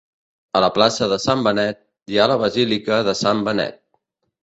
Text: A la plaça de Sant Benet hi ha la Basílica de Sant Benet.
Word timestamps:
A 0.59 0.63
la 0.63 0.69
plaça 0.77 1.09
de 1.11 1.19
Sant 1.27 1.45
Benet 1.49 1.83
hi 2.15 2.19
ha 2.25 2.29
la 2.35 2.41
Basílica 2.47 3.01
de 3.11 3.19
Sant 3.25 3.49
Benet. 3.51 3.83